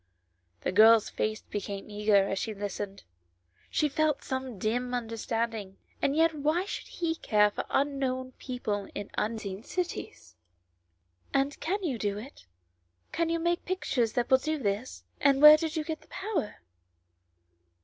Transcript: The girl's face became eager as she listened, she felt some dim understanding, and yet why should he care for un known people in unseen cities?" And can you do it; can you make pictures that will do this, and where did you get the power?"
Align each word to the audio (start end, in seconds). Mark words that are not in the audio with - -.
The 0.61 0.71
girl's 0.71 1.11
face 1.11 1.43
became 1.43 1.87
eager 1.91 2.27
as 2.27 2.39
she 2.39 2.55
listened, 2.55 3.03
she 3.69 3.87
felt 3.87 4.23
some 4.23 4.57
dim 4.57 4.95
understanding, 4.95 5.77
and 6.01 6.15
yet 6.15 6.33
why 6.33 6.65
should 6.65 6.87
he 6.87 7.13
care 7.13 7.51
for 7.51 7.65
un 7.69 7.99
known 7.99 8.31
people 8.39 8.89
in 8.95 9.11
unseen 9.15 9.61
cities?" 9.61 10.35
And 11.35 11.59
can 11.59 11.83
you 11.83 11.99
do 11.99 12.17
it; 12.17 12.47
can 13.11 13.29
you 13.29 13.37
make 13.37 13.63
pictures 13.63 14.13
that 14.13 14.31
will 14.31 14.39
do 14.39 14.57
this, 14.57 15.03
and 15.19 15.39
where 15.39 15.55
did 15.55 15.75
you 15.75 15.83
get 15.83 16.01
the 16.01 16.07
power?" 16.07 16.61